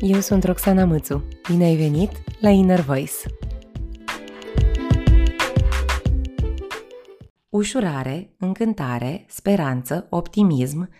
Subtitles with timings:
[0.00, 1.24] eu sunt Roxana Mățu.
[1.48, 3.12] Bine ai venit la Inner Voice!
[7.48, 10.90] Ușurare, încântare, speranță, optimism,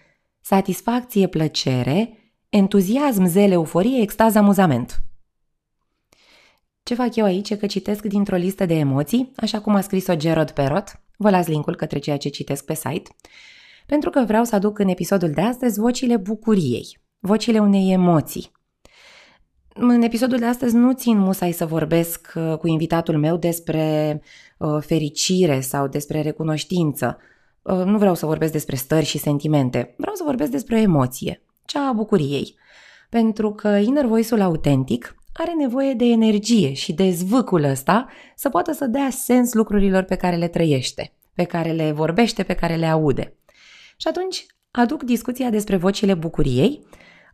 [0.40, 5.03] satisfacție, plăcere, entuziasm, zele, euforie, extaz, amuzament.
[6.83, 10.17] Ce fac eu aici e că citesc dintr-o listă de emoții, așa cum a scris-o
[10.17, 13.10] Gerard Perot, vă las linkul către ceea ce citesc pe site,
[13.87, 18.57] pentru că vreau să aduc în episodul de astăzi vocile bucuriei, vocile unei emoții.
[19.80, 24.20] În episodul de astăzi nu țin musai să vorbesc uh, cu invitatul meu despre
[24.59, 27.18] uh, fericire sau despre recunoștință.
[27.62, 31.42] Uh, nu vreau să vorbesc despre stări și sentimente, vreau să vorbesc despre o emoție,
[31.64, 32.54] cea a bucuriei.
[33.10, 38.06] Pentru că inner voice-ul autentic are nevoie de energie și de zvâcul ăsta
[38.37, 42.54] să poată să dea sens lucrurilor pe care le trăiește, pe care le vorbește, pe
[42.54, 43.37] care le aude.
[43.96, 46.87] Și atunci aduc discuția despre vocile bucuriei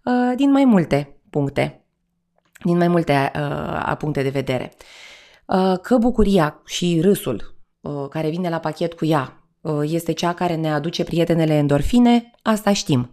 [0.05, 1.84] uh, din mai multe puncte,
[2.63, 4.73] din mai multe uh, puncte de vedere.
[5.47, 10.35] Uh, că bucuria și râsul uh, care vine la pachet cu ea uh, este cea
[10.35, 13.11] care ne aduce prietenele endorfine, asta știm.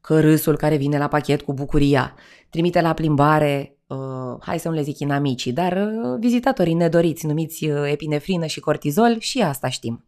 [0.00, 2.14] Că râsul care vine la pachet cu bucuria
[2.50, 7.68] trimite la plimbare, uh, hai să nu le zic inamicii, dar uh, vizitatorii nedoriți numiți
[7.68, 10.04] uh, epinefrină și cortizol și asta știm.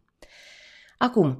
[0.97, 1.39] Acum,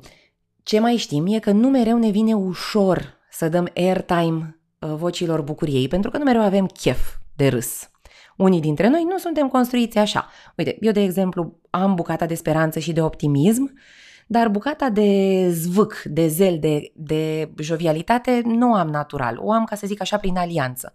[0.63, 5.41] ce mai știm e că nu mereu ne vine ușor să dăm airtime uh, vocilor
[5.41, 7.89] bucuriei, pentru că nu mereu avem chef de râs.
[8.37, 10.27] Unii dintre noi nu suntem construiți așa.
[10.57, 13.73] Uite, eu de exemplu am bucata de speranță și de optimism,
[14.27, 19.37] dar bucata de zvâc, de zel, de, de jovialitate nu am natural.
[19.41, 20.93] O am, ca să zic așa, prin alianță.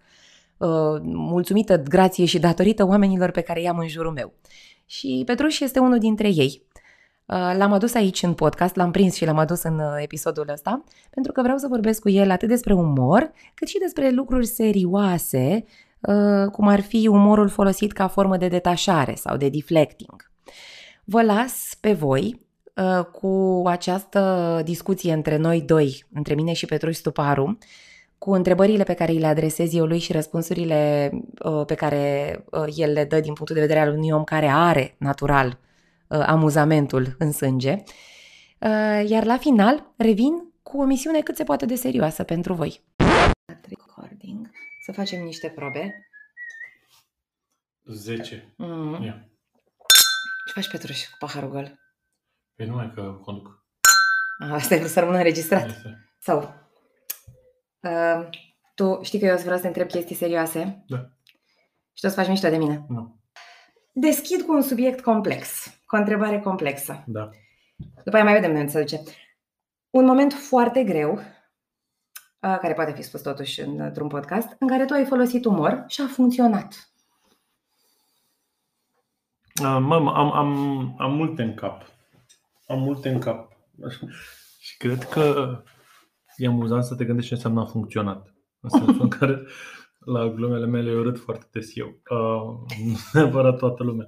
[0.57, 4.33] Uh, mulțumită, grație și datorită oamenilor pe care i-am în jurul meu.
[4.87, 6.63] Și Petruș este unul dintre ei.
[7.27, 10.85] Uh, l-am adus aici în podcast, l-am prins și l-am adus în uh, episodul ăsta,
[11.11, 15.65] pentru că vreau să vorbesc cu el atât despre umor, cât și despre lucruri serioase,
[15.65, 15.94] uh,
[16.53, 20.31] cum ar fi umorul folosit ca formă de detașare sau de deflecting.
[21.05, 22.41] Vă las pe voi
[23.13, 27.59] cu această discuție între noi doi, între mine și Petruș Stuparu,
[28.19, 31.11] cu întrebările pe care îi le adresez eu lui și răspunsurile
[31.67, 32.45] pe care
[32.77, 35.59] el le dă din punctul de vedere al unui om care are natural
[36.09, 37.83] uh, amuzamentul în sânge.
[38.59, 42.81] Uh, iar la final revin cu o misiune cât se poate de serioasă pentru voi.
[43.69, 44.54] Recording.
[44.85, 46.09] Să facem niște probe.
[47.85, 48.55] 10.
[48.57, 49.03] Mm.
[49.03, 49.29] Ia.
[50.47, 51.79] Ce faci, Petruș, cu paharul gol?
[52.55, 53.65] Păi nu mai că conduc.
[54.39, 55.67] Asta e vrut să rămână înregistrat?
[55.67, 56.15] Este.
[56.19, 56.55] Sau?
[57.81, 58.29] Uh,
[58.75, 60.85] tu știi că eu o să vreau să te întreb chestii serioase?
[60.89, 60.97] Da.
[61.93, 62.85] Și tu o să faci mișto de mine?
[62.89, 63.21] Nu.
[63.93, 67.05] Deschid cu un subiect complex, cu o întrebare complexă.
[67.07, 67.29] Da.
[68.05, 69.03] După aia mai vedem unde se duce.
[69.91, 71.21] Un moment foarte greu,
[72.61, 76.07] care poate fi spus totuși într-un podcast, în care tu ai folosit umor și a
[76.07, 76.89] funcționat.
[79.63, 81.83] Mă, am, am, am multe în cap.
[82.67, 83.53] Am multe în cap.
[84.59, 85.57] Și cred că
[86.37, 88.35] e amuzant să te gândești ce înseamnă a funcționat.
[88.61, 89.43] În sensul în care
[89.99, 91.87] la glumele mele eu râd foarte des eu.
[91.87, 94.07] Uh, nu neapărat toată lumea.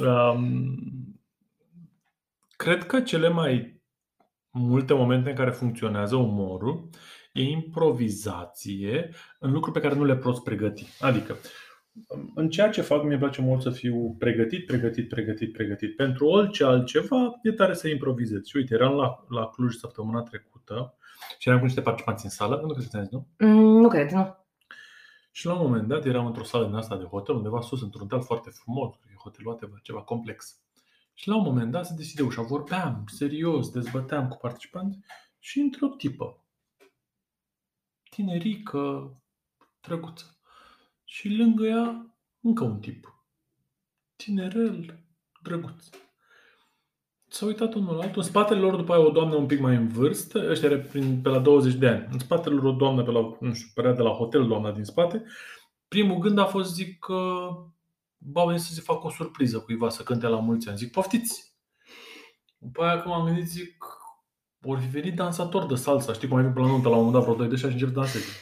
[0.00, 0.38] Uh,
[2.56, 3.80] cred că cele mai
[4.50, 6.88] multe momente în care funcționează umorul
[7.36, 10.86] e improvizație în lucruri pe care nu le poți pregăti.
[11.00, 11.36] Adică,
[12.34, 15.96] în ceea ce fac, mi-e place mult să fiu pregătit, pregătit, pregătit, pregătit.
[15.96, 18.44] Pentru orice altceva, e tare să improvizez.
[18.44, 20.94] Și uite, eram la, la Cluj săptămâna trecută
[21.38, 22.60] și eram cu niște participanți în sală.
[22.62, 23.26] Nu cred că ți nu?
[23.38, 24.36] Mm, nu cred, nu.
[25.30, 28.06] Și la un moment dat eram într-o sală din asta de hotel, undeva sus, într-un
[28.06, 30.60] deal foarte frumos, hotelul ceva, ceva complex.
[31.14, 34.98] Și la un moment dat se deschide ușa, vorbeam serios, dezbăteam cu participanți
[35.38, 36.45] și intră o tipă.
[38.16, 39.16] Tinerică,
[39.80, 40.38] drăguță.
[41.04, 43.24] Și lângă ea încă un tip.
[44.16, 44.98] Tinerel,
[45.42, 45.88] drăguț.
[47.28, 48.22] S-a uitat unul la altul.
[48.22, 51.20] În spatele lor după aia o doamnă un pic mai în vârstă, ăștia era prin,
[51.22, 52.08] pe la 20 de ani.
[52.10, 54.84] În spatele lor o doamnă pe la, nu știu, părea de la hotel, doamna din
[54.84, 55.24] spate.
[55.88, 57.48] Primul gând a fost, zic, că
[58.18, 60.78] ba, venit să se facă o surpriză cuiva să cânte la mulți ani.
[60.78, 61.56] Zic, poftiți!
[62.58, 63.84] După aia când m-am gândit, zic,
[64.66, 66.12] vor fi venit dansator de salsa.
[66.12, 67.64] Știi cum ai venit pe la nuntă la un moment dat vreo 2 de și
[67.64, 68.32] încep să danseze.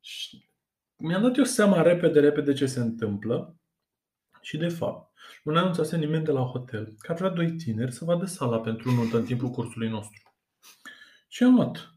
[0.00, 0.48] Și
[0.96, 3.56] mi-am dat eu seama repede, repede ce se întâmplă.
[4.40, 5.12] Și de fapt,
[5.42, 8.90] nu ne anunțase nimeni de la hotel că vrea doi tineri să vadă sala pentru
[8.90, 10.34] nuntă în timpul cursului nostru.
[11.28, 11.88] Și am luat.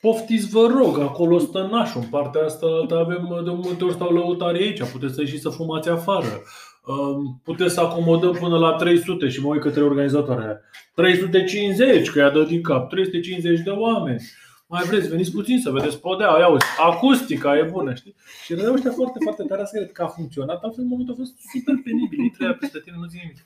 [0.00, 4.62] Poftiți, vă rog, acolo stă nașul, în partea asta avem de multe ori stau lăutari
[4.62, 6.42] aici, puteți să ieșiți să fumați afară.
[6.86, 10.60] Um, puteți să acomodăm până la 300 și mă uit către organizatoare.
[10.94, 14.22] 350, că i-a dat din cap, 350 de oameni.
[14.72, 18.14] Mai vreți, veniți puțin să vedeți podea, ia uite, acustica e bună, știi?
[18.44, 21.20] Și erau ăștia foarte, foarte tare, asta cred că a funcționat, altfel în momentul a
[21.22, 23.38] fost super penibil, ei treia peste tine, nu zic nimic.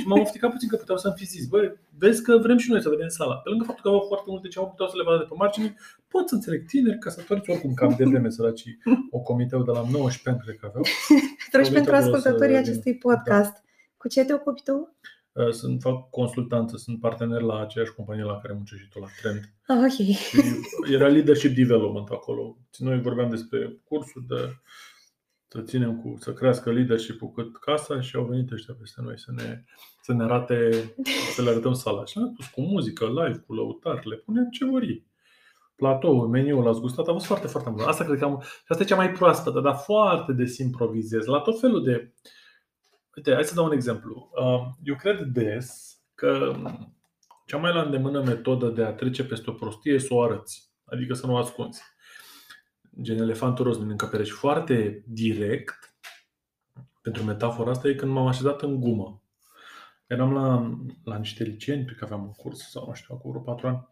[0.00, 1.66] Și m-am ofticat puțin că puteau să-mi fi zis, băi,
[1.98, 3.34] vezi că vrem și noi să vedem sala.
[3.36, 5.34] Pe lângă faptul că au foarte multe ce au puteau să le vadă de pe
[5.38, 5.68] margine,
[6.08, 8.78] pot să înțeleg tineri, căsătoriți, oricum cam de vreme săracii,
[9.10, 10.84] o comiteu de la 19 ani, cred că aveau.
[11.52, 13.54] Atunci, pentru Probabil că o să- ascultătorii acestui podcast,
[14.00, 14.76] cu ce te ocupi tu?
[15.32, 19.06] Uh, Sunt, fac consultanță, sunt partener la aceeași companie la care muncești și tu, la
[19.20, 19.40] Trend.
[19.66, 20.16] Ah, ok.
[20.16, 22.56] Și era leadership development acolo.
[22.78, 24.54] Noi vorbeam despre cursuri de
[25.52, 29.32] să ținem cu, să crească leadership-ul cât casa și au venit ăștia peste noi să
[29.34, 29.64] ne,
[30.02, 30.70] să ne arate,
[31.34, 32.04] să le arătăm sala.
[32.04, 35.04] Și am pus cu muzică, live, cu lăutari, le punem ce vări.
[35.76, 37.80] Platoul, meniul, l-ați gustat, a fost foarte, foarte bun.
[37.80, 41.24] Asta cred că am, și asta e cea mai proaspătă, dar foarte des improvizez.
[41.24, 42.12] La tot felul de...
[43.16, 44.30] Uite, hai să dau un exemplu.
[44.34, 46.56] Uh, Eu cred des că
[47.46, 50.72] cea mai la îndemână metodă de a trece peste o prostie e să o arăți.
[50.84, 51.82] Adică să nu o ascunzi.
[53.02, 54.24] Gen elefantul roz din încăpere.
[54.24, 55.94] Și foarte direct,
[57.02, 59.22] pentru metafora asta, e când m-am așezat în gumă.
[60.06, 63.42] Eram la, la niște liceeni, pe care aveam un curs, sau nu știu, acum vreo
[63.42, 63.88] patru ani.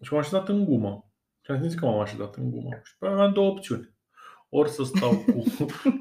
[0.00, 1.12] Și m-am așezat în gumă.
[1.40, 2.80] Și am zis că m-am așezat în gumă.
[2.84, 3.93] Și pe aveam două opțiuni.
[4.56, 5.44] Ori să stau cu,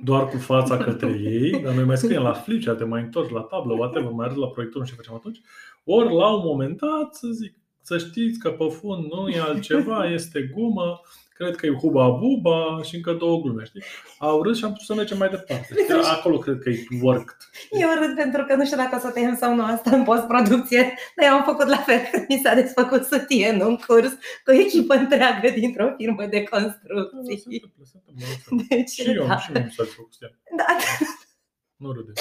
[0.03, 3.41] doar cu fața către ei, dar noi mai scriem la flip, te mai întorci la
[3.41, 5.41] tablă, whatever, mai arăt la proiector, nu știu ce facem atunci.
[5.83, 10.05] Ori la un moment dat să zic, să știți că pe fund nu e altceva,
[10.05, 11.01] este gumă,
[11.33, 13.83] cred că e Huba Buba și încă două glume, știi?
[14.18, 15.68] Au râs și am putut să mergem mai departe.
[15.69, 15.94] Știi?
[16.03, 17.38] Acolo cred că e worked.
[17.69, 20.94] Eu râd pentru că nu știu dacă o să tăiem sau nu asta în postproducție,
[21.15, 24.12] dar eu am făcut la fel când mi s-a desfăcut sutie în un curs
[24.45, 27.63] cu o echipă întreagă dintr-o firmă de Se construcții.
[27.63, 28.25] întâmplă, se întâmplă.
[28.25, 28.75] se întâmplă.
[28.75, 29.38] Deci, Și eu, da.
[29.38, 30.29] și eu nu s-a făcut ea.
[30.57, 30.65] da.
[31.75, 32.12] Nu râde.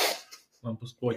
[0.61, 1.17] L-am pus cu ochi.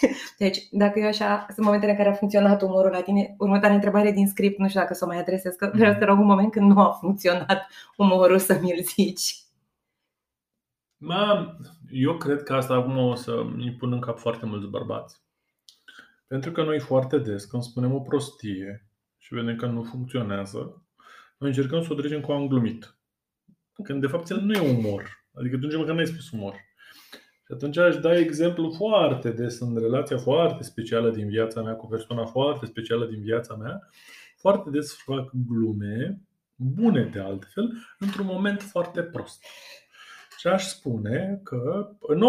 [0.38, 4.12] Deci, dacă eu așa, sunt momentele în care a funcționat umorul la tine, următoarea întrebare
[4.12, 6.26] din script, nu știu dacă să o mai adresez, că vreau să te rog un
[6.26, 7.66] moment când nu a funcționat
[7.96, 9.34] umorul să mi-l zici.
[10.96, 11.56] Ma,
[11.90, 15.20] eu cred că asta acum o să îi pun în cap foarte mulți bărbați.
[16.26, 18.88] Pentru că noi foarte des, când spunem o prostie
[19.18, 20.84] și vedem că nu funcționează,
[21.38, 22.94] noi încercăm să o trecem cu am glumit.
[23.82, 25.24] Când de fapt el nu e umor.
[25.34, 26.54] Adică atunci măcar n-ai spus umor.
[27.50, 31.86] Și atunci aș da exemplu foarte des în relația foarte specială din viața mea cu
[31.86, 33.88] persoana foarte specială din viața mea.
[34.36, 36.20] Foarte des fac glume,
[36.54, 39.44] bune de altfel, într-un moment foarte prost.
[40.38, 42.22] Și aș spune că în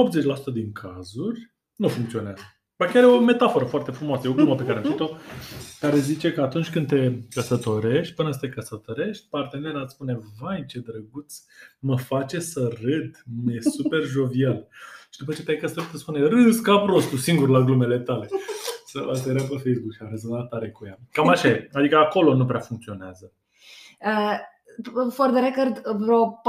[0.50, 2.42] 80% din cazuri nu funcționează.
[2.78, 5.10] Ba chiar e o metaforă foarte frumoasă, e o glumă pe care am citit-o,
[5.80, 10.66] care zice că atunci când te căsătorești, până să te căsătorești, partenera îți spune, vai
[10.68, 11.36] ce drăguț,
[11.80, 14.68] mă face să râd, e super jovial.
[15.14, 18.28] Și după ce te-ai căsătorit, îți spune, râs ca prostul, singur la glumele tale.
[18.86, 20.98] Să asta era pe Facebook și a rezonat tare cu ea.
[21.12, 21.70] Cam așa e.
[21.74, 23.32] Adică acolo nu prea funcționează.
[24.06, 24.38] Uh,
[25.12, 26.42] for the record, vreo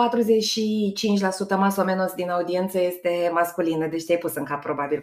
[1.54, 5.02] 45% mas o menos din audiență este masculină, deci te-ai pus în cap probabil 45%.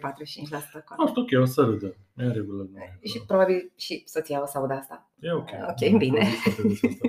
[0.72, 1.08] acolo.
[1.08, 1.86] Asta ok, o să râdă.
[2.16, 2.68] E în regulă.
[2.72, 2.78] Nu.
[2.78, 5.10] e- Și probabil și soția o să audă asta.
[5.20, 5.48] E ok.
[5.68, 6.24] Ok, bine.
[6.24, 7.08] Foarte des asta.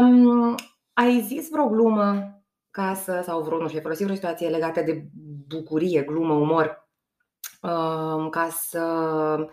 [0.00, 0.54] Um,
[0.92, 2.38] ai zis vreo glumă
[2.74, 5.06] ca să, sau vreo, nu știu, ai folosit vreo situație legată de
[5.48, 6.88] bucurie, glumă, umor,
[7.62, 9.48] um, ca să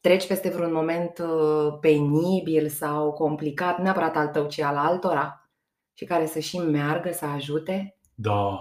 [0.00, 5.50] treci peste vreun moment uh, penibil sau complicat, nu neapărat al tău, ci al altora,
[5.94, 7.98] și care să și meargă, să ajute?
[8.14, 8.58] Da.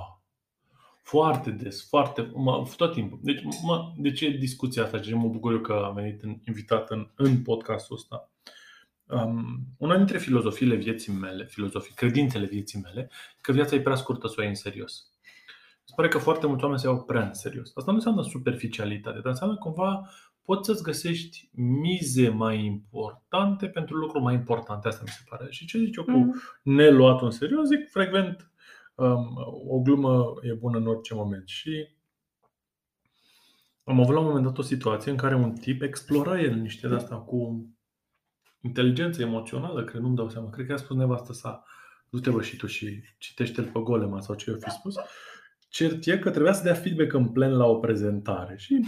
[1.01, 3.19] Foarte des, foarte, mă, tot timpul.
[3.21, 4.99] Deci, mă, de ce discuția asta?
[4.99, 8.31] Ce mă bucur eu că am venit în, invitat în, în podcastul ăsta.
[9.09, 13.01] Um, una dintre filozofiile vieții mele, filozofii, credințele vieții mele,
[13.37, 15.11] e că viața e prea scurtă să o iei în serios.
[15.83, 17.71] Se pare că foarte mulți oameni se iau prea în serios.
[17.75, 20.09] Asta nu înseamnă superficialitate, dar înseamnă cumva
[20.41, 24.87] poți să-ți găsești mize mai importante pentru lucruri mai importante.
[24.87, 25.47] Asta mi se pare.
[25.49, 26.41] Și ce zic eu cu Mm.
[26.63, 27.67] neluatul în serios?
[27.67, 28.51] Zic frecvent
[28.95, 29.35] um,
[29.67, 31.47] o glumă e bună în orice moment.
[31.47, 31.87] Și
[33.83, 36.87] am avut la un moment dat o situație în care un tip explora el niște
[36.87, 37.69] de asta cu
[38.61, 40.49] inteligență emoțională, cred, nu-mi dau seama.
[40.49, 41.63] Cred că a spus nevastă sa,
[42.09, 44.95] du-te bă și tu și citește-l pe Golema sau ce i fi spus.
[45.69, 48.79] Cert e că trebuia să dea feedback în plen la o prezentare și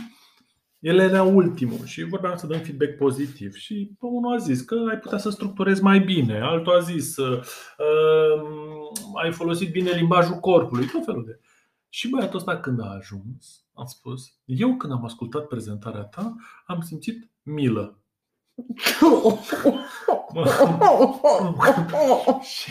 [0.79, 4.99] el era ultimul și vorbeam să dăm feedback pozitiv și unul a zis că ai
[4.99, 7.39] putea să structurezi mai bine, altul a zis uh,
[7.77, 11.39] uh, ai folosit bine limbajul corpului, tot felul de.
[11.89, 16.35] Și băiatul ăsta când a ajuns, a spus, eu când am ascultat prezentarea ta,
[16.65, 18.01] am simțit milă.
[22.41, 22.69] Și,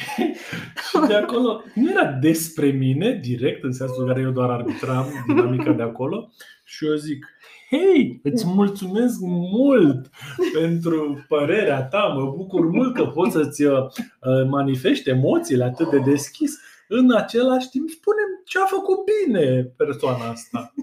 [0.89, 5.07] și de acolo nu era despre mine direct, în sensul în care eu doar arbitram
[5.27, 6.31] dinamica de acolo
[6.65, 7.27] și eu zic,
[7.71, 9.17] Hei, îți mulțumesc
[9.53, 10.11] mult
[10.53, 13.87] pentru părerea ta, mă bucur mult că poți să-ți uh,
[14.51, 16.59] manifeste emoțiile atât de deschis.
[16.89, 20.75] În același timp, spunem ce a făcut bine persoana asta.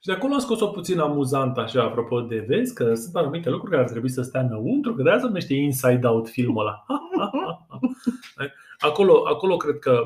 [0.00, 3.70] Și de acolo am scos-o puțin amuzant, așa, apropo de vezi că sunt anumite lucruri
[3.70, 6.84] care ar trebui să stea înăuntru, că de asta numește Inside Out filmul ăla.
[8.78, 10.02] Acolo, acolo cred că,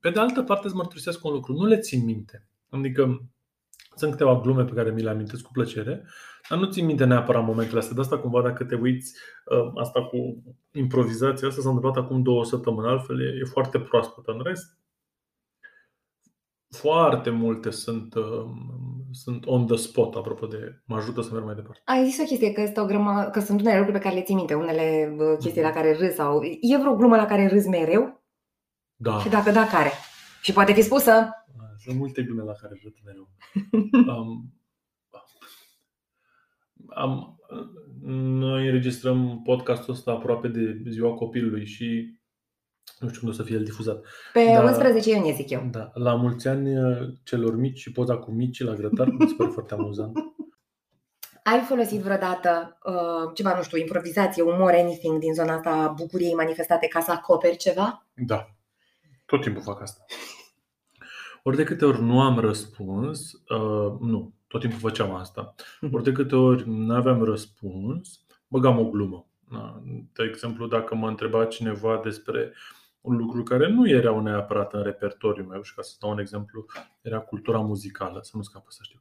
[0.00, 1.52] pe de altă parte, îți mărturisesc un lucru.
[1.52, 2.48] Nu le țin minte.
[2.70, 3.28] Adică
[3.94, 6.06] sunt câteva glume pe care mi le amintesc cu plăcere,
[6.48, 7.94] dar nu țin minte neapărat momentele astea.
[7.94, 9.14] De asta cumva dacă te uiți,
[9.50, 10.42] ă, asta cu
[10.72, 14.32] improvizația asta s-a întâmplat acum două săptămâni, altfel e, e foarte proaspătă.
[14.32, 14.78] În rest,
[16.68, 18.44] foarte multe sunt, uh,
[19.10, 21.82] sunt on the spot, apropo de mă ajută să merg mai departe.
[21.84, 24.22] Ai zis o chestie, că, este o grămă, că sunt unele lucruri pe care le
[24.22, 25.64] ții minte, unele uh, chestii mm-hmm.
[25.64, 26.42] la care râzi sau...
[26.60, 28.24] E vreo glumă la care râzi mereu?
[28.94, 29.18] Da.
[29.18, 29.90] Și dacă da, care?
[30.42, 31.30] Și poate fi spusă?
[31.76, 33.28] Sunt multe glume la care râd mereu.
[34.16, 34.54] um,
[36.88, 37.40] am,
[38.40, 42.15] noi înregistrăm podcastul ăsta aproape de ziua copilului și
[42.98, 44.04] nu știu când o să fie el difuzat.
[44.32, 45.68] Pe da, 11 iunie, zic eu.
[45.70, 49.34] Da, la mulți ani uh, celor mici și poza cu mici la grătar, mi se
[49.36, 50.16] pare foarte amuzant.
[51.42, 56.86] Ai folosit vreodată uh, ceva, nu știu, improvizație, umor, anything din zona asta bucuriei manifestate
[56.86, 58.06] ca să acoperi ceva?
[58.14, 58.56] Da,
[59.26, 60.04] tot timpul fac asta.
[61.42, 65.54] Ori de câte ori nu am răspuns, uh, nu, tot timpul făceam asta.
[65.80, 65.94] Mhm.
[65.94, 69.26] Ori de câte ori nu aveam răspuns, băgam o glumă.
[69.50, 72.52] Da, de exemplu, dacă mă întreba cineva despre
[73.06, 76.66] un lucru care nu erau neapărat în repertoriul meu și ca să dau un exemplu,
[77.02, 79.00] era cultura muzicală, să nu scapă să știu.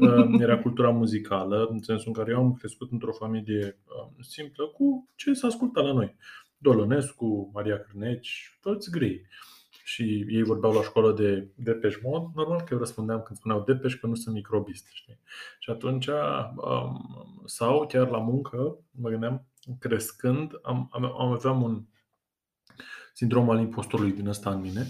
[0.00, 4.66] Uh, era cultura muzicală, în sensul în care eu am crescut într-o familie uh, simplă
[4.66, 6.16] cu ce se ascultă la noi.
[6.56, 9.26] Dolănescu, Maria Cârneci, toți grei.
[9.84, 13.94] Și ei vorbeau la școală de Depeș Mod, normal că eu răspundeam când spuneau Depeș
[13.94, 14.88] că nu sunt microbist.
[14.92, 15.20] Știi?
[15.58, 19.46] Și atunci, um, sau chiar la muncă, mă gândeam,
[19.78, 21.84] crescând, am, am, am aveam un
[23.14, 24.86] sindrom al impostorului din ăsta în mine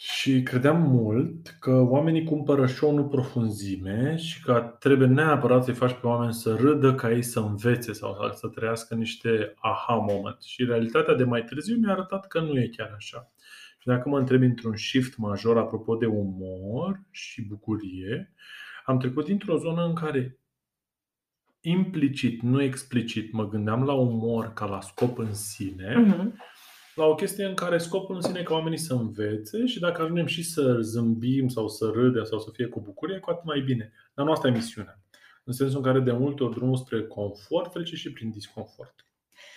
[0.00, 5.92] și credeam mult că oamenii cumpără show nu profunzime și că trebuie neapărat să-i faci
[6.00, 10.42] pe oameni să râdă ca ei să învețe sau să trăiască niște aha moment.
[10.42, 13.32] Și realitatea de mai târziu mi-a arătat că nu e chiar așa.
[13.78, 18.32] Și dacă mă întreb într-un shift major apropo de umor și bucurie,
[18.84, 20.38] am trecut dintr-o zonă în care
[21.60, 26.56] implicit, nu explicit, mă gândeam la umor ca la scop în sine, uh-huh.
[26.98, 30.02] La o chestie în care scopul în sine e ca oamenii să învețe și dacă
[30.02, 33.60] ajungem și să zâmbim sau să râdem sau să fie cu bucurie, cu atât mai
[33.60, 33.92] bine.
[34.14, 35.00] Dar nu asta e misiunea.
[35.44, 38.94] În sensul în care de multe ori drumul spre confort trece și prin disconfort.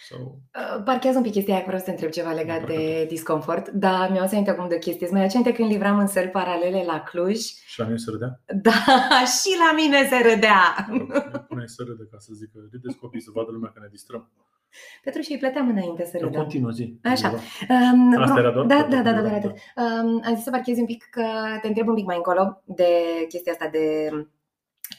[0.10, 0.16] So...
[0.18, 4.12] Uh, parchează un pic chestia aia, vreau să te întreb ceva legat de disconfort, dar
[4.12, 5.06] mi-au să acum de chestie.
[5.06, 7.40] Îți mai aduce când livram în sări paralele la Cluj?
[7.66, 8.42] Și la mine se râdea?
[8.46, 8.72] Da,
[9.40, 10.88] și la mine se râdea.
[11.48, 14.32] Pune să râde ca să zică, râdeți copii să vadă lumea că ne distrăm.
[15.04, 16.38] Pentru și îi plăteam înainte să râdă.
[16.38, 17.00] Continuă zi.
[17.04, 17.30] Așa.
[17.70, 18.66] Um, Asta era doar?
[18.66, 19.54] Da, da, da, da, da, da.
[19.84, 21.24] Um, am zis să parchezi un pic, că
[21.62, 22.90] te întreb un pic mai încolo de
[23.30, 24.10] chestia asta de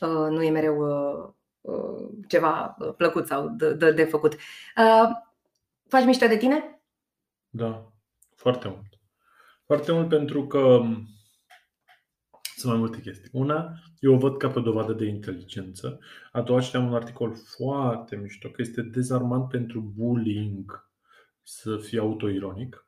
[0.01, 4.33] uh, nu e mereu uh, Uh, ceva uh, plăcut sau de, de, de făcut.
[4.33, 5.11] Uh,
[5.89, 6.81] faci mișto de tine?
[7.49, 7.93] Da,
[8.35, 8.99] foarte mult.
[9.67, 11.07] Foarte mult pentru că um,
[12.63, 13.31] sunt mai multe chestii.
[13.33, 15.99] Una, eu o văd ca pe o dovadă de inteligență.
[16.33, 20.91] A doua, citeam un articol foarte mișto, că este dezarmant pentru bullying
[21.43, 22.87] să fie autoironic.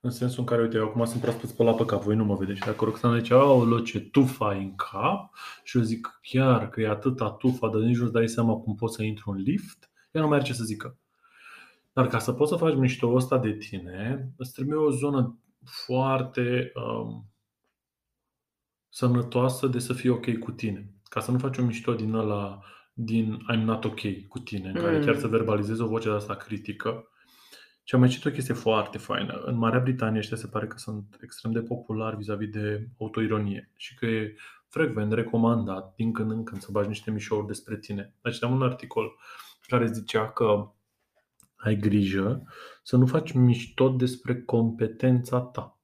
[0.00, 2.34] În sensul în care, uite, eu acum sunt proaspăt spălat pe cap, voi nu mă
[2.34, 2.58] vedeți.
[2.58, 6.88] Și dacă Roxana zice, aoleo, ce tufa în cap, și eu zic, chiar că e
[6.88, 10.28] atâta tufa, dar nici nu-ți dai seama cum poți să intri în lift, ea nu
[10.28, 10.98] mai are ce să zică.
[11.92, 15.38] Dar ca să poți să faci mișto ăsta de tine, îți trebuie o zonă
[15.86, 17.30] foarte um,
[18.88, 20.90] sănătoasă de să fii ok cu tine.
[21.08, 22.60] Ca să nu faci o mișto din ăla,
[22.92, 25.04] din I'm not ok cu tine, în care mm.
[25.04, 27.08] chiar să verbalizezi o voce de asta critică
[27.82, 29.42] și am mai citit o chestie foarte faină.
[29.44, 33.94] În Marea Britanie ăștia se pare că sunt extrem de populari vis-a-vis de autoironie și
[33.94, 34.36] că e
[34.68, 38.14] frecvent recomandat din când în când să bagi niște mișouri despre tine.
[38.22, 39.18] Deci am un articol
[39.66, 40.72] care zicea că
[41.56, 42.42] ai grijă
[42.82, 45.75] să nu faci mișto despre competența ta.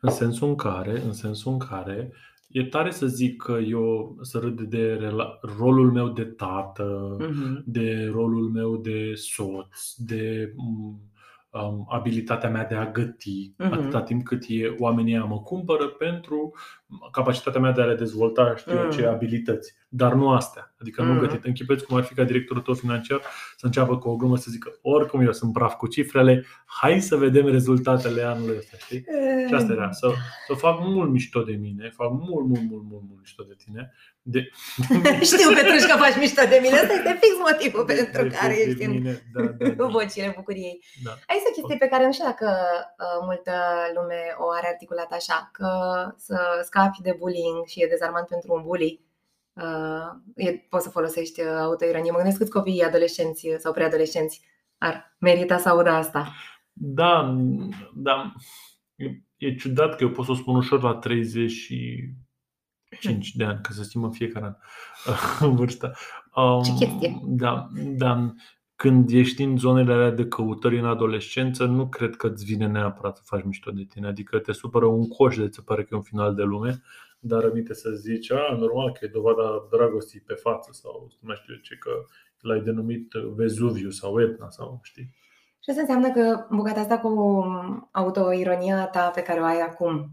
[0.00, 2.12] În sensul în care, în sensul în care
[2.52, 7.62] e tare să zic că eu să râd de rela- rolul meu de tată, uh-huh.
[7.64, 10.54] de rolul meu de soț, de
[11.50, 13.70] um, abilitatea mea de a găti, uh-huh.
[13.70, 16.54] atâta timp cât e, oamenii mă cumpără pentru
[17.12, 18.90] capacitatea mea de a le dezvolta, știu mm.
[18.90, 20.74] ce abilități, dar nu astea.
[20.80, 21.12] Adică mm.
[21.12, 21.44] nu gătit.
[21.44, 23.20] Închipeți cum ar fi ca directorul tău financiar
[23.56, 27.16] să înceapă cu o glumă să zică oricum eu sunt praf cu cifrele, hai să
[27.16, 29.04] vedem rezultatele anului ăsta, știi?
[29.08, 29.46] Mm.
[29.46, 30.12] Și asta era, să,
[30.46, 33.92] să fac mult mișto de mine, fac mult, mult, mult, mult, mult mișto de tine.
[34.22, 34.50] De...
[35.30, 36.76] Știu, Petruș, că faci mișto de mine.
[36.76, 39.86] Asta este fix motivul de, pentru de, care de, ești în da, da, da.
[39.86, 40.84] vocile bucuriei.
[41.04, 41.10] Da.
[41.28, 42.48] Aici o chestie pe care nu știu dacă
[43.04, 43.54] uh, multă
[43.96, 45.68] lume o are articulat așa, că
[46.16, 49.00] să scapi de bullying și e dezarmant pentru un bully,
[49.52, 52.10] uh, e, poți să folosești uh, autoironie.
[52.10, 54.40] Mă gândesc câți copii adolescenți sau preadolescenți
[54.78, 56.32] ar merita să audă asta.
[56.72, 57.36] Da,
[57.94, 58.32] da.
[58.94, 63.72] E, e ciudat că eu pot să o spun ușor la 35 de ani, că
[63.72, 64.54] să stimă fiecare an
[65.48, 65.94] în vârstă.
[66.34, 67.20] Um, Ce chestie?
[67.22, 68.34] Da, da
[68.82, 73.16] când ești în zonele alea de căutări în adolescență, nu cred că îți vine neapărat
[73.16, 74.06] să faci mișto de tine.
[74.06, 76.82] Adică te supără un coș de ți pare că e un final de lume,
[77.20, 81.36] dar rămite să zici, a, normal că e dovada dragostii pe față sau nu mai
[81.42, 81.90] știu ce, că
[82.40, 85.14] l-ai denumit Vezuviu sau Etna sau știi.
[85.60, 87.44] Și asta înseamnă că bucata asta cu
[87.92, 90.10] autoironia ta pe care o ai acum,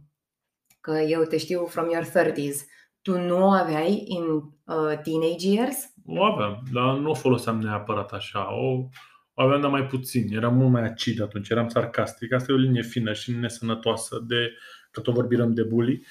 [0.82, 2.58] că eu te știu from your 30s,
[3.02, 5.94] tu nu o aveai în uh, teenage years?
[6.12, 8.56] O aveam, dar nu o foloseam neapărat așa.
[8.56, 8.90] O,
[9.34, 10.34] o aveam, dar mai puțin.
[10.34, 12.34] Eram mult mai acid atunci, eram sarcastic.
[12.34, 14.54] Asta e o linie fină și nesănătoasă de,
[14.92, 16.06] că tot vorbim de bully.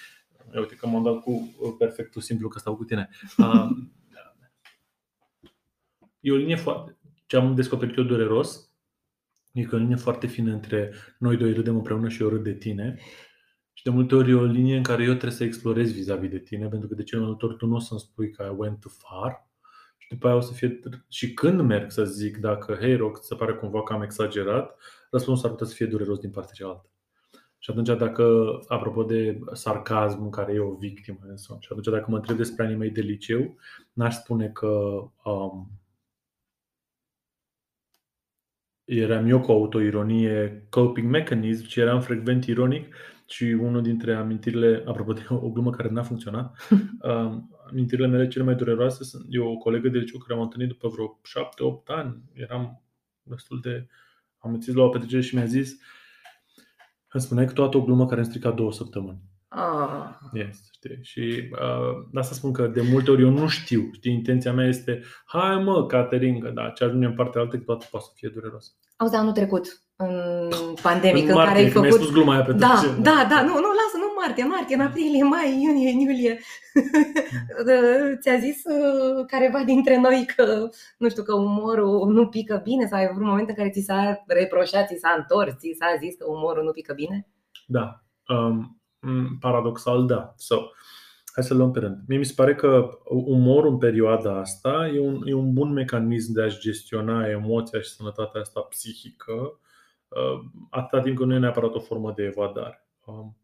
[0.54, 3.08] Uite că m-am dat cu perfectul simplu că stau cu tine.
[6.20, 6.98] e o linie foarte...
[7.26, 8.72] Ce am descoperit eu dureros
[9.52, 12.54] e că o linie foarte fină între noi doi râdem împreună și eu râd de
[12.54, 12.98] tine
[13.72, 16.38] și de multe ori e o linie în care eu trebuie să explorez vis-a-vis de
[16.38, 18.54] tine, pentru că de cel mai multe ori tu nu o să-mi spui că I
[18.56, 19.47] went too far, și
[20.08, 20.80] după aia o să fie.
[21.08, 24.76] Și când merg să zic dacă, hei, rog, se pare cumva că am exagerat,
[25.10, 26.90] răspunsul ar putea să fie dureros din partea cealaltă.
[27.58, 28.24] Și atunci, dacă,
[28.66, 32.36] apropo de sarcasm în care e o victimă, în son, și atunci, dacă mă întreb
[32.36, 33.56] despre anii mei de liceu,
[33.92, 34.68] n-aș spune că
[35.24, 35.70] um,
[38.84, 42.94] eram eu cu autoironie coping mechanism, ci eram frecvent ironic
[43.26, 46.56] și unul dintre amintirile, apropo de o glumă care n-a funcționat,
[47.02, 50.68] um, amintirile mele cele mai dureroase sunt eu o colegă de liceu care am întâlnit
[50.68, 51.20] după vreo
[51.82, 52.22] 7-8 ani.
[52.32, 52.82] Eram
[53.22, 53.88] destul de
[54.38, 55.76] amețit la o petrecere și mi-a zis
[57.12, 59.20] îmi spuneai că toată o glumă care îmi strica două săptămâni.
[59.48, 60.08] Ah.
[60.32, 60.98] Yes, știi?
[61.02, 63.90] Și uh, asta spun că de multe ori eu nu știu.
[63.92, 64.12] Știi?
[64.12, 68.12] Intenția mea este, hai mă, Caterinca, da, ce ajunge în partea altă, toată poate să
[68.14, 68.76] fie dureros.
[68.96, 70.50] Auzi, anul trecut, în
[70.82, 71.92] pandemic, în, în care ai făcut...
[71.92, 73.87] spus gluma aia pe da, da, da, nu, nu, lasă, nu
[74.28, 76.38] martie, martie, în aprilie, mai, iunie, în iulie.
[78.20, 82.98] Ți-a zis uh, careva dintre noi că, nu știu, că umorul nu pică bine sau
[82.98, 86.16] ai avut un moment în care ți s-a reproșat, ți s-a întors, ți s-a zis
[86.16, 87.28] că umorul nu pică bine?
[87.66, 88.02] Da.
[88.28, 88.78] Um,
[89.40, 90.34] paradoxal, da.
[90.36, 90.56] So,
[91.34, 91.98] hai să luăm pe rând.
[92.06, 96.32] Mie mi se pare că umorul în perioada asta e un, e un bun mecanism
[96.32, 99.60] de a-și gestiona emoția și sănătatea asta psihică,
[100.08, 102.86] uh, atâta timp cât nu e neapărat o formă de evadare.
[103.04, 103.36] Um,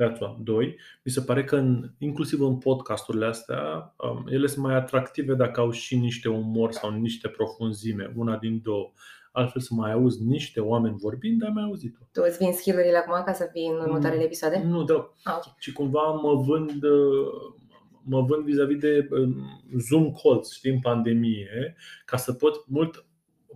[0.00, 0.36] That's one.
[0.42, 5.34] Doi, mi se pare că în, inclusiv în podcasturile astea, um, ele sunt mai atractive
[5.34, 8.92] dacă au și niște umor sau niște profunzime, una din două
[9.32, 11.98] altfel să mai auzi niște oameni vorbind, dar mai auzit-o.
[12.12, 14.62] Tu îți vin skill acum ca să fii în următoarele episoade?
[14.66, 15.14] Nu, da.
[15.22, 15.54] Ah, okay.
[15.58, 16.82] Ci cumva mă vând,
[18.02, 19.08] mă vând vis-a-vis de
[19.88, 23.04] Zoom calls, știi, în pandemie, ca să pot mult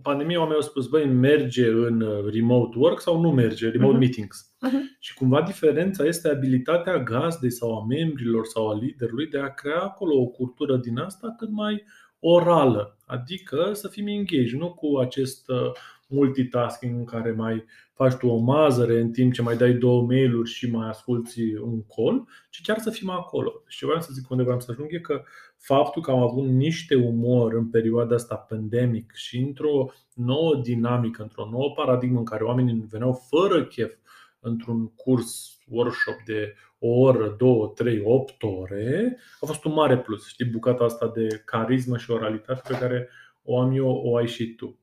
[0.09, 3.99] pandemie oamenii au spus, băi, merge în remote work sau nu merge, remote uh-huh.
[3.99, 4.55] meetings.
[4.67, 4.99] Uh-huh.
[4.99, 9.79] Și cumva diferența este abilitatea gazdei sau a membrilor sau a liderului de a crea
[9.79, 11.83] acolo o cultură din asta cât mai
[12.19, 15.71] orală, adică să fim engage, nu cu acest uh,
[16.07, 20.49] multitasking în care mai faci tu o mazăre în timp ce mai dai două mail-uri
[20.49, 23.63] și mai asculti un call, ci chiar să fim acolo.
[23.67, 25.23] Și ce vreau să zic unde vreau să ajung e că
[25.57, 31.49] faptul că am avut niște umor în perioada asta pandemic și într-o nouă dinamică, într-o
[31.51, 33.93] nouă paradigmă în care oamenii veneau fără chef
[34.39, 40.27] într-un curs workshop de o oră, două, trei, opt ore, a fost un mare plus.
[40.27, 43.09] Știi, bucata asta de carismă și oralitate pe care
[43.43, 44.79] o am eu, o ai și tu.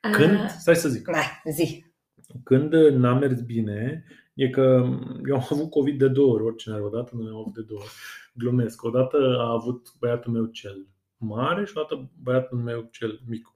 [0.00, 1.08] Când, uh, stai să zic.
[1.08, 1.84] Da, zi.
[2.44, 4.84] Când n-a mers bine, e că
[5.28, 7.80] eu am avut COVID de două ori, oricine are odată, noi am avut de două
[7.80, 7.92] ori.
[8.32, 8.82] Glumesc.
[8.82, 13.52] Odată a avut băiatul meu cel mare și odată băiatul meu cel mic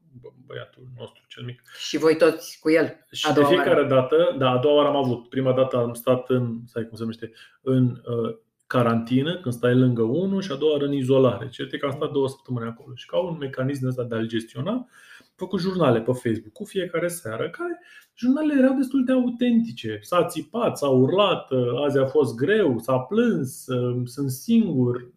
[0.46, 1.62] băiatul nostru cel mic.
[1.78, 3.06] Și voi toți cu el?
[3.10, 3.88] Și de fiecare oară.
[3.88, 5.28] dată, da, a doua oară am avut.
[5.28, 10.02] Prima dată am stat în, sai cum se numește, în uh, carantină, când stai lângă
[10.02, 11.48] unul și a doua oară în izolare.
[11.48, 12.94] Cert că am stat două săptămâni acolo.
[12.94, 14.88] Și ca un mecanism ăsta de a-l gestiona,
[15.34, 17.78] făcut jurnale pe Facebook cu fiecare seară, care
[18.14, 19.98] jurnalele erau destul de autentice.
[20.02, 21.48] S-a țipat, s-a urlat,
[21.84, 23.64] azi a fost greu, s-a plâns,
[24.04, 25.10] sunt singur.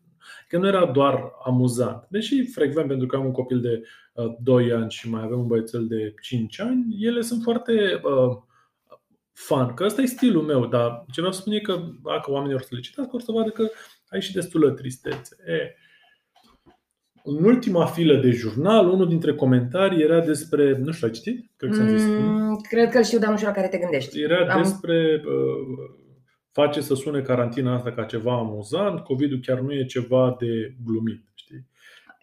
[0.47, 2.08] Că nu era doar amuzant.
[2.10, 3.82] Deși frecvent, pentru că am un copil de
[4.39, 8.38] 2 ani și mai avem un băiețel de 5 ani, ele sunt foarte uh,
[9.32, 12.56] fan, că ăsta e stilul meu, dar ce vreau să spun e că dacă oamenii
[12.56, 13.67] or să le citească, or să vadă că
[14.10, 15.36] ai și destulă tristețe.
[15.45, 15.75] E,
[17.25, 21.51] în ultima filă de jurnal, unul dintre comentarii era despre, nu știu, ai citit?
[21.57, 24.21] Cred că, zis, mm, cred că știu, dar nu știu la care te gândești.
[24.21, 24.61] Era Am...
[24.61, 26.05] despre uh,
[26.51, 31.23] face să sune carantina asta ca ceva amuzant, COVID-ul chiar nu e ceva de glumit.
[31.33, 31.67] Știi?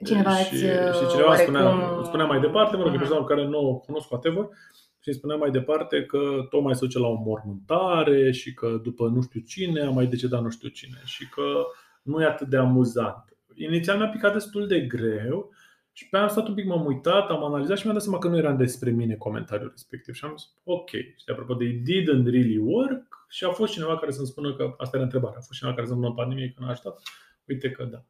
[0.04, 1.54] Cineva și, și cineva oarecum...
[1.54, 2.98] spunea, spunea mai departe, mă rog, uh-huh.
[2.98, 4.48] persoană care nu o cunosc cu adevăr,
[5.02, 6.18] și îmi spunea mai departe că
[6.50, 10.42] tocmai se duce la o mormântare și că după nu știu cine a mai decedat
[10.42, 11.42] nu știu cine și că
[12.02, 13.31] nu e atât de amuzant.
[13.62, 15.50] Inițial mi-a picat destul de greu
[15.92, 18.28] și pe am stat un pic, m-am uitat, am analizat și mi-am dat seama că
[18.28, 20.14] nu era despre mine comentariul respectiv.
[20.14, 20.90] Și am zis, ok.
[20.90, 24.74] Și apropo de it didn't really work și a fost cineva care să-mi spună că,
[24.76, 27.02] asta era întrebarea, a fost cineva care să-mi spună în pandemie că n-a ajutat.
[27.46, 28.04] Uite că da.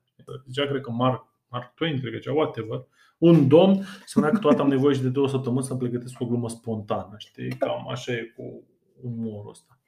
[0.47, 2.87] Zicea, cred că Mark, Mark Twain, cred că zicea, whatever,
[3.19, 6.49] un domn spunea că toată am nevoie și de două săptămâni să-mi pregătesc o glumă
[6.49, 7.15] spontană.
[7.17, 7.49] Știi?
[7.49, 8.63] Cam așa e cu
[9.03, 9.82] umorul ăsta.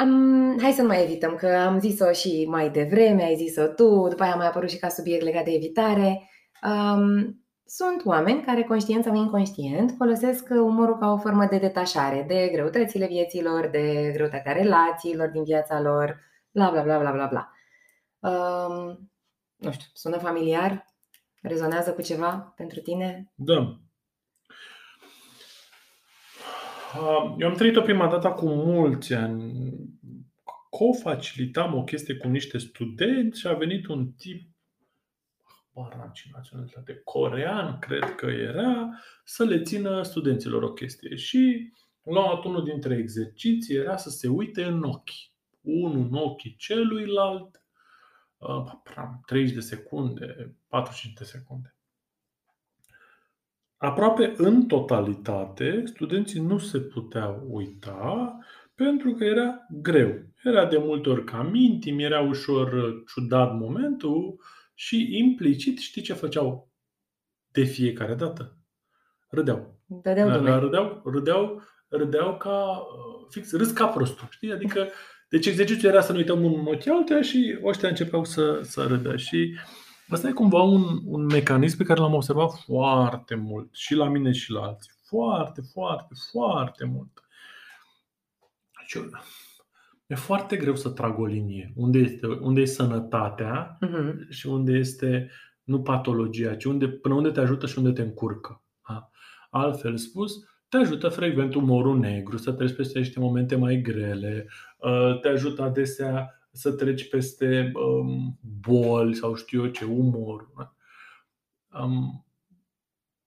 [0.00, 4.08] Am, hai să nu mai evităm, că am zis-o și mai devreme, ai zis-o tu,
[4.08, 6.30] după aia a mai apărut și ca subiect legat de evitare.
[6.62, 12.48] Um, sunt oameni care, conștient sau inconștient, folosesc umorul ca o formă de detașare de
[12.52, 17.52] greutățile vieților, de greutatea relațiilor din viața lor, bla bla bla bla bla bla.
[18.30, 19.10] Um,
[19.56, 20.84] nu știu, sună familiar?
[21.42, 23.32] Rezonează cu ceva pentru tine?
[23.34, 23.78] Da.
[27.38, 29.72] Eu am trăit-o prima dată cu mulți ani.
[30.70, 34.48] Co-facilitam o chestie cu niște studenți și a venit un tip
[35.74, 38.88] habar ce naționalitate, corean, cred că era,
[39.24, 41.16] să le țină studenților o chestie.
[41.16, 41.72] Și
[42.02, 45.10] la luat unul dintre exerciții, era să se uite în ochi.
[45.60, 47.62] Unul în ochii celuilalt,
[49.26, 51.77] 30 de secunde, 45 de secunde.
[53.78, 58.38] Aproape în totalitate, studenții nu se puteau uita
[58.74, 60.22] pentru că era greu.
[60.44, 64.40] Era de multe ori cam intim, era ușor ciudat momentul
[64.74, 66.70] și implicit știi ce făceau
[67.52, 68.56] de fiecare dată?
[69.28, 69.80] Râdeau.
[69.86, 72.82] Dădeau râdeau, râdeau, râdeau ca
[73.28, 74.52] fix, râs ca prostul, știi?
[74.52, 74.88] Adică
[75.28, 79.16] deci exercițiul era să ne uităm un ochi altuia și ăștia începeau să, să râdă.
[79.16, 79.58] Și
[80.08, 84.32] asta e cumva un, un mecanism pe care l-am observat foarte mult și la mine
[84.32, 84.92] și la alții.
[85.02, 87.22] Foarte, foarte, foarte mult.
[88.78, 89.04] Deci,
[90.06, 91.72] e foarte greu să trag o linie.
[91.76, 94.28] Unde este, unde e sănătatea uh-huh.
[94.28, 95.30] și unde este
[95.64, 98.62] nu patologia, ci unde, până unde te ajută și unde te încurcă.
[98.80, 99.10] Ha?
[99.50, 100.32] Altfel spus,
[100.68, 104.46] te ajută frecvent umorul negru să treci peste niște momente mai grele,
[104.78, 110.50] uh, te ajută adesea să treci peste um, boli sau știu eu ce, umor.
[111.80, 112.26] Um,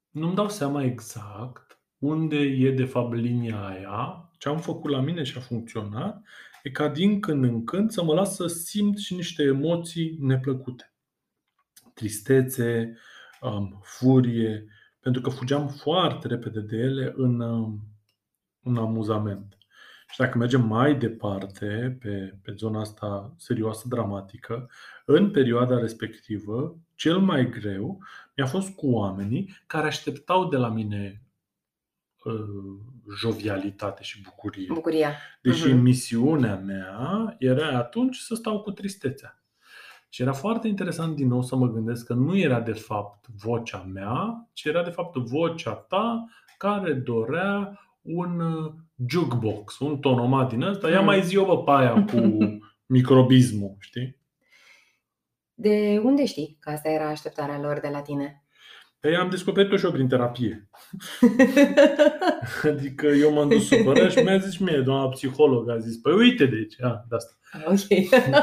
[0.09, 4.31] nu-mi dau seama exact unde e de fapt linia aia.
[4.37, 6.23] Ce am făcut la mine și a funcționat
[6.63, 10.93] e ca din când în când să mă las să simt și niște emoții neplăcute.
[11.93, 12.97] Tristețe,
[13.41, 14.65] um, furie,
[14.99, 17.79] pentru că fugeam foarte repede de ele în, um,
[18.63, 19.57] în amuzament.
[20.11, 24.69] Și dacă mergem mai departe pe, pe zona asta serioasă, dramatică,
[25.05, 28.03] în perioada respectivă, cel mai greu
[28.35, 31.21] mi-a fost cu oamenii care așteptau de la mine
[32.23, 32.33] uh,
[33.17, 34.67] jovialitate și bucurie.
[34.73, 35.11] Bucuria.
[35.41, 35.81] Deși uh-huh.
[35.81, 39.35] misiunea mea era atunci să stau cu tristețea.
[40.09, 43.87] Și era foarte interesant din nou să mă gândesc că nu era de fapt vocea
[43.93, 46.25] mea, ci era de fapt vocea ta
[46.57, 48.73] care dorea un uh,
[49.07, 50.89] jukebox, un tonomat din ăsta.
[50.89, 51.05] Ia hmm.
[51.05, 52.37] mai zi o bă pe aia cu
[52.95, 54.19] microbismul, știi?
[55.53, 58.43] De unde știi că asta era așteptarea lor de la tine?
[58.99, 60.69] Păi am descoperit-o și eu prin terapie.
[62.71, 66.45] adică eu m-am dus supărat și mi-a zis mie, doamna psiholog, a zis, păi uite
[66.45, 67.33] deci, a, de asta.
[67.53, 67.89] Ok.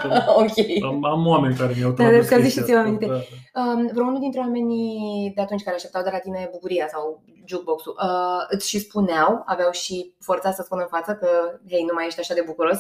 [0.42, 0.84] ok.
[0.84, 3.06] Am, am oameni care mi-au da, tradus da, și ție aminte.
[3.06, 3.20] Da.
[3.62, 8.44] Um, vreunul dintre oamenii de atunci care așteptau de la tine bucuria sau jukebox-ul, uh,
[8.48, 11.28] îți și spuneau, aveau și forța să spună în față că,
[11.68, 12.78] hei, nu mai ești așa de bucuros?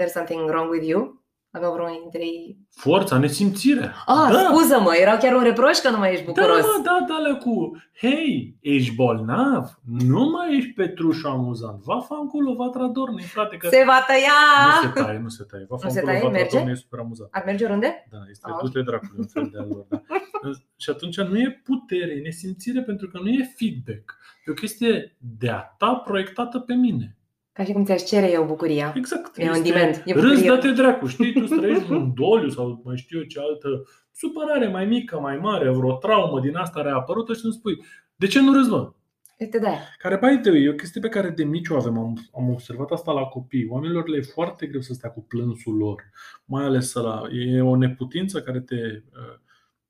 [0.00, 1.21] There's something wrong with you?
[1.52, 2.58] Aveau vreunul dintre ei...
[2.70, 3.92] Forța, nesimțire.
[4.06, 4.48] Ah, da.
[4.48, 6.60] scuză-mă, erau chiar un reproș că nu mai ești Da, bucuros.
[6.84, 9.80] da, da, alea cu Hei, ești bolnav?
[9.98, 11.82] Nu mai ești Petrușu amuzant.
[11.82, 14.38] Va fa în culo, va tradorni, frate, că Se va tăia!
[14.82, 15.66] nu se taie, nu se taie.
[15.68, 16.24] Va fa Nu în se culo, taie?
[16.24, 16.46] va Merge?
[16.48, 17.28] tradorni, e super amuzant.
[17.32, 18.06] Ar merge oriunde?
[18.10, 19.86] Da, este Ah, du-te dracului un fel de al lor.
[19.90, 20.00] Da.
[20.82, 24.16] Și atunci nu e putere, e nesimțire pentru că nu e feedback.
[24.46, 27.16] E o chestie de a ta proiectată pe mine.
[27.52, 28.92] Ca și cum ți-aș cere eu bucuria.
[28.96, 29.38] Exact.
[29.38, 30.48] E un Este diment, e Râs, bucurie.
[30.48, 33.68] dă-te dracu, știi, tu trăiești un doliu sau mai știu eu ce altă
[34.12, 37.84] supărare mai mică, mai mare, vreo traumă din asta reapărută și nu spui,
[38.16, 38.92] de ce nu râzi, mă?
[39.38, 39.78] Este de aia.
[39.98, 41.98] Care, by the way, e o chestie pe care de mici o avem.
[41.98, 43.66] Am, am observat asta la copii.
[43.70, 46.02] Oamenilor le e foarte greu să stea cu plânsul lor.
[46.44, 49.38] Mai ales la E o neputință care te, uh,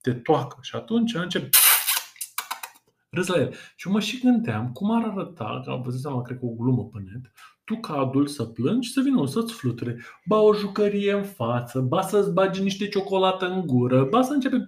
[0.01, 0.59] te toacă.
[0.61, 1.49] Și atunci încep
[3.17, 3.53] râs la el.
[3.77, 6.55] Și eu mă și gândeam cum ar arăta, că am văzut seama, cred că o
[6.59, 7.33] glumă pe net,
[7.65, 11.23] tu ca adult să plângi și să vină unul să-ți fluture, ba o jucărie în
[11.25, 14.65] față, ba să-ți bagi niște ciocolată în gură, ba să începe...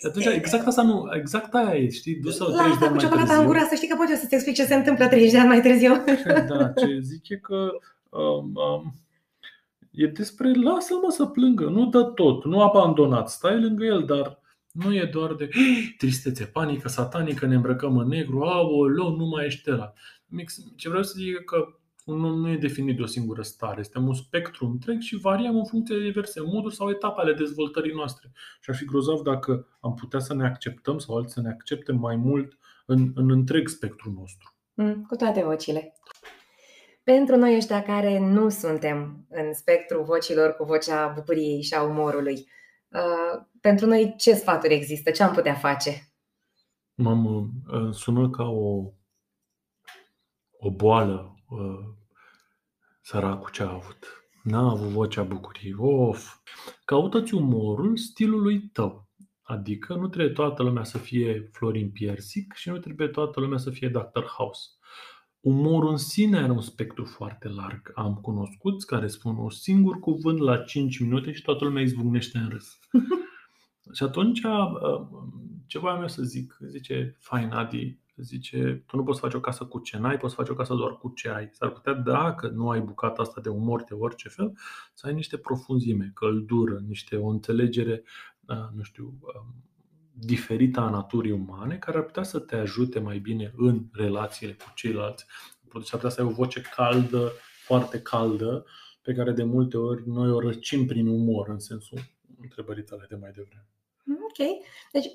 [0.00, 2.86] Și atunci exact asta nu, exact aia e, știi, dus sau La 30 de asta
[2.86, 3.52] ani cu mai ciocolata în târziu.
[3.52, 5.60] gură, să știi că pot eu să-ți explic ce se întâmplă 30 de ani mai
[5.60, 6.04] târziu.
[6.48, 7.70] Da, ce zic e că
[8.08, 8.94] um, um,
[9.90, 14.41] e despre lasă-mă să plângă, nu dă tot, nu abandonat, stai lângă el, dar
[14.72, 19.44] nu e doar de "Hei, tristețe, panică satanică, ne îmbrăcăm în negru, aoleu, nu mai
[19.46, 19.92] ești ăla.
[20.26, 21.66] Mix- Ce vreau să zic e că
[22.04, 25.56] un om nu e definit de o singură stare, este un spectru întreg și variam
[25.56, 28.30] în funcție de diverse moduri sau etape ale dezvoltării noastre.
[28.60, 31.92] Și ar fi grozav dacă am putea să ne acceptăm sau alții să ne accepte
[31.92, 34.54] mai mult în, în întreg spectrul nostru.
[34.74, 35.92] Mm, Cu toate vocile.
[37.04, 42.34] Pentru noi ăștia care nu suntem în spectru vocilor cu vocea bucuriei și a umorului,
[42.34, 42.61] uh,
[43.60, 45.10] pentru noi ce sfaturi există?
[45.10, 46.12] Ce am putea face?
[46.94, 48.92] Mamă, uh, sună ca o,
[50.58, 51.84] o boală uh,
[53.00, 54.26] săracul ce a avut.
[54.42, 55.74] N-a avut vocea bucuriei.
[55.78, 56.36] Of!
[56.84, 59.10] Caută-ți umorul stilului tău.
[59.42, 63.70] Adică nu trebuie toată lumea să fie Florin Piersic și nu trebuie toată lumea să
[63.70, 64.24] fie Dr.
[64.36, 64.68] House.
[65.42, 67.92] Umorul în sine are un spectru foarte larg.
[67.94, 72.48] Am cunoscuți care spun un singur cuvânt la 5 minute și toată lumea izbucnește în
[72.48, 72.78] râs.
[73.96, 75.06] și atunci, uh,
[75.66, 76.58] ce voiam eu să zic?
[76.60, 80.52] Zice, fain, Adi, zice, tu nu poți face o casă cu ce n-ai, poți face
[80.52, 81.48] o casă doar cu ce ai.
[81.52, 84.52] S-ar putea, dacă nu ai bucata asta de umor de orice fel,
[84.94, 88.02] să ai niște profunzime, căldură, niște o înțelegere,
[88.46, 89.54] uh, nu știu, um,
[90.14, 94.72] diferită a naturii umane, care ar putea să te ajute mai bine în relațiile cu
[94.74, 95.26] ceilalți.
[95.72, 97.32] Deci ar putea să ai o voce caldă,
[97.64, 98.64] foarte caldă,
[99.02, 101.98] pe care de multe ori noi o răcim prin umor, în sensul
[102.40, 103.66] întrebării tale de mai devreme.
[104.04, 104.46] Mm, Ok.
[104.92, 105.06] Deci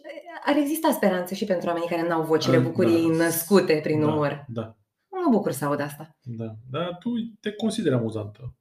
[0.46, 3.16] ar exista speranță și pentru oamenii care n-au vocile Da, bucuriei da.
[3.24, 4.46] născute prin da, umor.
[4.48, 4.76] Da,
[5.10, 6.18] Mă bucur să aud asta.
[6.22, 6.56] da.
[6.72, 8.54] Dar tu te consideri amuzantă.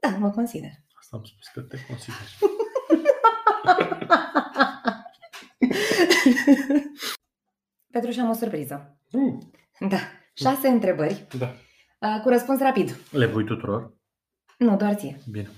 [0.00, 0.70] Da, mă consider.
[0.98, 2.38] Asta am spus că te consideri.
[7.92, 8.98] Petruș, am o surpriză.
[9.12, 9.42] Uh,
[9.88, 9.98] Da.
[10.34, 11.46] Șase întrebări da.
[12.08, 12.96] uh, cu răspuns rapid.
[13.10, 13.96] Le voi tuturor?
[14.58, 15.18] Nu, doar ție.
[15.30, 15.50] Bine.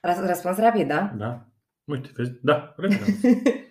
[0.00, 1.02] Răs- Răspuns rapid, da?
[1.16, 1.46] Da.
[1.84, 2.32] Uite, vezi?
[2.42, 3.04] Da, repede.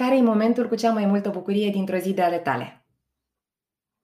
[0.00, 2.86] Care e momentul cu cea mai multă bucurie dintr-o zi de ale tale?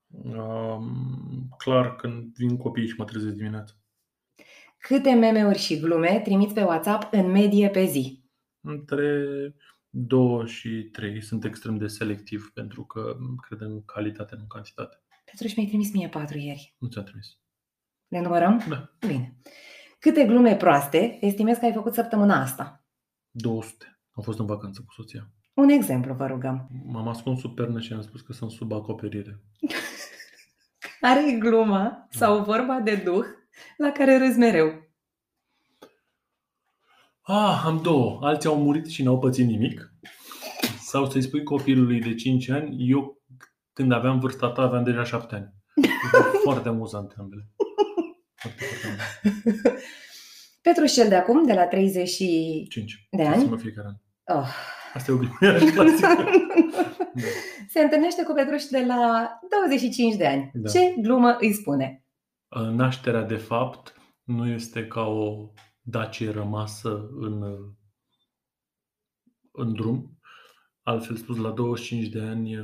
[0.07, 3.73] Um, clar, când vin copiii și mă trezesc dimineața.
[4.79, 8.25] Câte meme-uri și glume trimiți pe WhatsApp în medie pe zi?
[8.61, 9.25] Între
[9.91, 13.17] 2 și 3 sunt extrem de selectiv pentru că
[13.49, 15.03] cred în calitate, nu în cantitate.
[15.25, 16.77] Petruș, mi-ai trimis mie patru ieri.
[16.79, 17.27] Nu ți-am trimis.
[18.09, 18.65] Le numărăm?
[18.69, 18.93] Da.
[19.07, 19.37] Bine.
[19.99, 22.85] Câte glume proaste estimezi că ai făcut săptămâna asta?
[23.31, 24.01] 200.
[24.11, 25.31] Am fost în vacanță cu soția.
[25.55, 26.69] Un exemplu, vă rugăm.
[26.85, 29.41] M-am ascuns sub pernă și am spus că sunt sub acoperire.
[31.01, 33.25] Care e gluma sau vorba de duh
[33.77, 34.87] la care râzi mereu?
[37.23, 38.19] Ah, am două.
[38.23, 39.93] Alții au murit și n-au pățit nimic.
[40.81, 43.23] Sau să-i spui copilului de 5 ani, eu
[43.73, 45.55] când aveam vârsta ta aveam deja 7 ani.
[46.43, 47.49] Foarte amuzante ambele.
[48.35, 49.83] Foarte, foarte amuzante.
[50.63, 52.67] Petruș cel de acum, de la 30 și...
[52.71, 53.09] 5.
[53.11, 53.45] De ani?
[53.45, 53.95] Mă fiecare an.
[54.39, 54.49] Oh.
[54.95, 56.25] Asta e o glumă și clasică.
[57.15, 57.29] Da.
[57.69, 60.51] Se întâlnește cu Petruș de la 25 de ani.
[60.55, 60.71] Da.
[60.71, 62.05] Ce glumă îi spune?
[62.49, 67.43] Nașterea, de fapt, nu este ca o dacie rămasă în,
[69.53, 70.19] în drum.
[70.83, 72.57] Altfel spus, la 25 de ani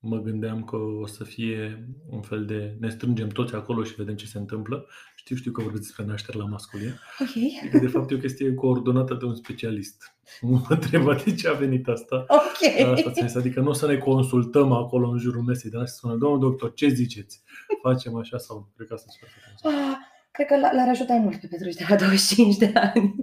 [0.00, 4.14] mă gândeam că o să fie un fel de ne strângem toți acolo și vedem
[4.14, 4.86] ce se întâmplă.
[5.16, 7.00] Știu, știu că vorbiți despre naștere la masculin.
[7.18, 7.28] Ok.
[7.60, 10.16] Adică, de fapt, e o chestie coordonată de un specialist.
[10.40, 12.24] Mă întreba de ce a venit asta.
[12.28, 12.88] Ok.
[12.92, 15.94] Asta ți-am zis, adică nu o să ne consultăm acolo în jurul mesei, dar să
[15.96, 17.42] spună, domnul doctor, ce ziceți?
[17.92, 19.96] Facem așa sau cred că asta sunt foarte Ah,
[20.30, 23.14] cred că l- l-ar ajuta mult pe Petruș de la 25 de ani.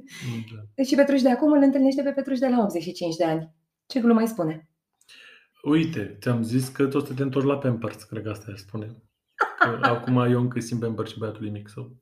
[0.76, 0.84] da.
[0.84, 3.54] Și Petruș de acum îl întâlnește pe Petruș de la 85 de ani.
[3.88, 4.70] Ce glumă mai spune?
[5.64, 8.60] Uite, ți-am zis că tu o să te întorci la Pampers, cred că asta îi
[8.60, 8.96] spune.
[9.60, 12.02] Că acum eu încă simt Pampers și băiatul e mic sau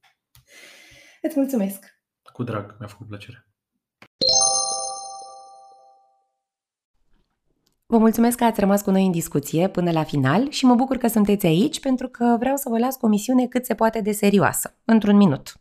[1.21, 1.85] Îți mulțumesc!
[2.33, 3.47] cu drag, mi-a făcut plăcere.
[7.93, 10.97] Vă mulțumesc că ați rămas cu noi în discuție până la final și mă bucur
[10.97, 14.01] că sunteți aici pentru că vreau să vă las cu o misiune cât se poate
[14.01, 15.55] de serioasă, într-un minut.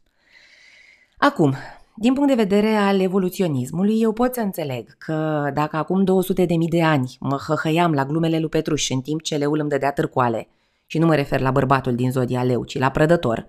[1.18, 1.54] Acum,
[1.94, 6.54] din punct de vedere al evoluționismului, eu pot să înțeleg că dacă acum 200 de
[6.54, 9.92] mii de ani mă hăhăiam la glumele lui Petruș în timp ce leul îmi dădea
[9.92, 10.48] târcoale,
[10.86, 13.46] și nu mă refer la bărbatul din zodia leu, ci la prădător,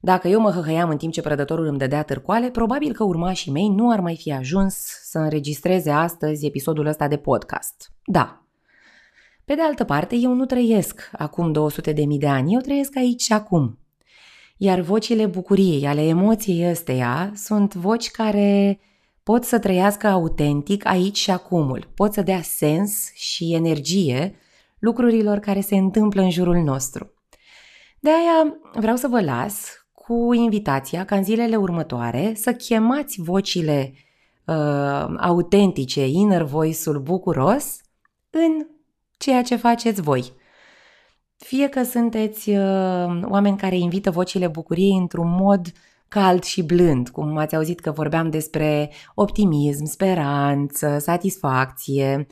[0.00, 3.68] dacă eu mă hăhăiam în timp ce prădătorul îmi dădea târcoale, probabil că urmașii mei
[3.68, 7.92] nu ar mai fi ajuns să înregistreze astăzi episodul ăsta de podcast.
[8.04, 8.42] Da.
[9.44, 12.96] Pe de altă parte, eu nu trăiesc acum 200 de mii de ani, eu trăiesc
[12.96, 13.78] aici și acum.
[14.56, 18.80] Iar vocile bucuriei, ale emoției ăsteia, sunt voci care
[19.22, 24.34] pot să trăiască autentic aici și acumul, pot să dea sens și energie
[24.78, 27.12] lucrurilor care se întâmplă în jurul nostru.
[28.00, 33.92] De aia vreau să vă las cu invitația ca în zilele următoare să chemați vocile
[34.44, 37.80] uh, autentice, inner voice-ul bucuros
[38.30, 38.66] în
[39.18, 40.32] ceea ce faceți voi.
[41.36, 45.72] Fie că sunteți uh, oameni care invită vocile bucuriei într-un mod
[46.08, 52.26] cald și blând, cum ați auzit că vorbeam despre optimism, speranță, satisfacție,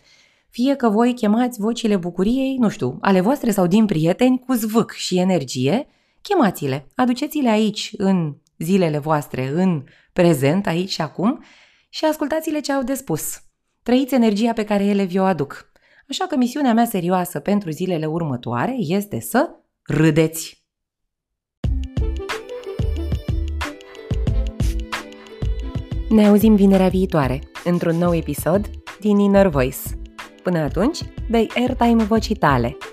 [0.50, 4.90] fie că voi chemați vocile bucuriei, nu știu, ale voastre sau din prieteni cu zvâc
[4.90, 5.86] și energie,
[6.28, 11.44] chemați-le, aduceți-le aici în zilele voastre, în prezent, aici și acum
[11.88, 13.40] și ascultați-le ce au de spus.
[13.82, 15.70] Trăiți energia pe care ele vi-o aduc.
[16.08, 19.50] Așa că misiunea mea serioasă pentru zilele următoare este să
[19.82, 20.64] râdeți.
[26.08, 29.78] Ne auzim vinerea viitoare, într-un nou episod din Inner Voice.
[30.42, 30.98] Până atunci,
[31.30, 32.76] dai airtime vocii tale–